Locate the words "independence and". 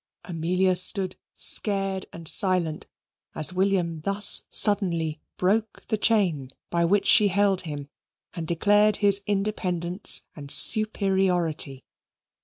9.27-10.49